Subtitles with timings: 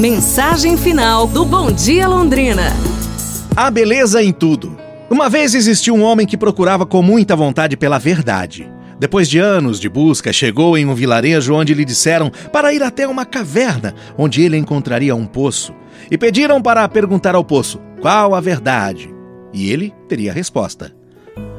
[0.00, 2.72] Mensagem final do Bom Dia Londrina.
[3.54, 4.74] A beleza em tudo.
[5.10, 8.66] Uma vez existiu um homem que procurava com muita vontade pela verdade.
[8.98, 13.06] Depois de anos de busca, chegou em um vilarejo onde lhe disseram para ir até
[13.06, 15.74] uma caverna, onde ele encontraria um poço.
[16.10, 19.14] E pediram para perguntar ao poço qual a verdade.
[19.52, 20.96] E ele teria a resposta.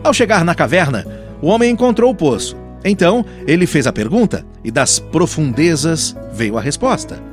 [0.03, 1.05] Ao chegar na caverna,
[1.43, 2.57] o homem encontrou o poço.
[2.83, 7.29] Então, ele fez a pergunta e das profundezas veio a resposta.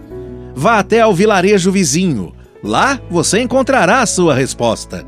[0.60, 2.34] Vá até ao vilarejo vizinho.
[2.64, 5.06] Lá você encontrará a sua resposta.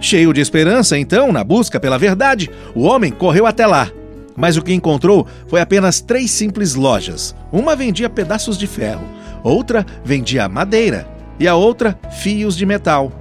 [0.00, 3.90] Cheio de esperança, então, na busca pela verdade, o homem correu até lá.
[4.34, 7.36] Mas o que encontrou foi apenas três simples lojas.
[7.52, 9.06] Uma vendia pedaços de ferro,
[9.42, 11.06] outra vendia madeira
[11.38, 13.12] e a outra fios de metal.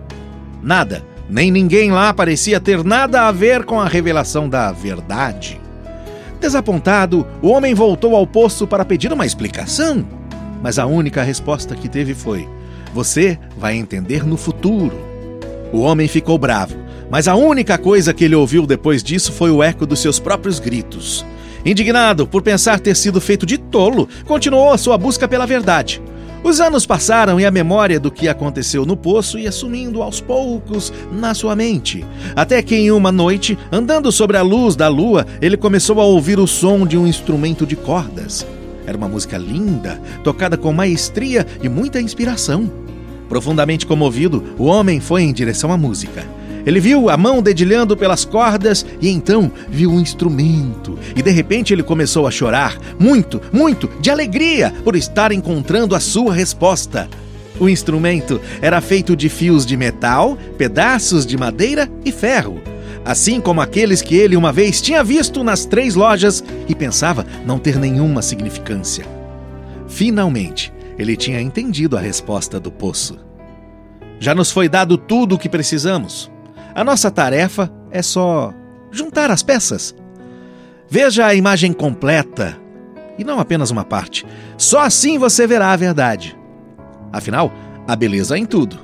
[0.62, 5.60] Nada, nem ninguém lá parecia ter nada a ver com a revelação da verdade.
[6.40, 10.23] Desapontado, o homem voltou ao poço para pedir uma explicação.
[10.64, 12.48] Mas a única resposta que teve foi:
[12.94, 14.98] Você vai entender no futuro.
[15.74, 16.78] O homem ficou bravo,
[17.12, 20.60] mas a única coisa que ele ouviu depois disso foi o eco dos seus próprios
[20.60, 21.26] gritos.
[21.66, 26.02] Indignado por pensar ter sido feito de tolo, continuou a sua busca pela verdade.
[26.44, 30.94] Os anos passaram e a memória do que aconteceu no poço ia sumindo aos poucos
[31.12, 32.06] na sua mente.
[32.36, 36.40] Até que em uma noite, andando sobre a luz da lua, ele começou a ouvir
[36.40, 38.46] o som de um instrumento de cordas.
[38.86, 42.72] Era uma música linda, tocada com maestria e muita inspiração.
[43.30, 46.24] Profundamente comovido, o homem foi em direção à música.
[46.66, 50.98] Ele viu a mão dedilhando pelas cordas e então viu um instrumento.
[51.16, 56.00] E de repente ele começou a chorar, muito, muito, de alegria por estar encontrando a
[56.00, 57.10] sua resposta.
[57.60, 62.73] O instrumento era feito de fios de metal, pedaços de madeira e ferro.
[63.06, 67.60] Assim como aqueles que ele uma vez tinha visto nas três lojas e pensava não
[67.60, 69.06] ter nenhuma significância.
[69.88, 73.18] Finalmente, ele tinha entendido a resposta do poço.
[74.20, 76.32] Já nos foi dado tudo o que precisamos.
[76.74, 78.54] A nossa tarefa é só
[78.90, 79.94] juntar as peças.
[80.90, 82.58] Veja a imagem completa
[83.18, 84.26] e não apenas uma parte.
[84.58, 86.38] Só assim você verá a verdade.
[87.12, 87.52] Afinal,
[87.88, 88.80] a beleza é em tudo,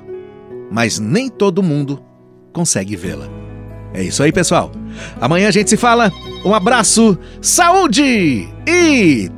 [0.69, 2.03] mas nem todo mundo
[2.51, 3.48] consegue vê-la.
[3.93, 4.71] É isso aí, pessoal.
[5.19, 6.11] Amanhã a gente se fala.
[6.45, 9.29] Um abraço, saúde e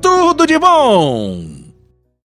[0.00, 1.63] tudo de bom!